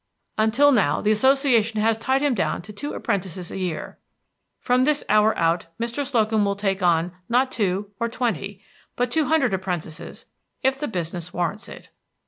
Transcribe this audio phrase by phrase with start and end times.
[0.45, 3.99] ]Until now the Association has tied him down to two apprentices a year.
[4.57, 6.03] From this hour, out, Mr.
[6.03, 8.63] Slocum will take on, not two, or twenty,
[8.95, 10.25] but two hundred apprentices
[10.63, 11.89] if the business warrants it."